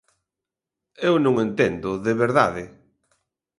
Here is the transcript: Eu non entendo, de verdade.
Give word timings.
Eu 1.07 1.13
non 1.23 1.35
entendo, 1.45 1.89
de 2.05 2.13
verdade. 2.23 2.63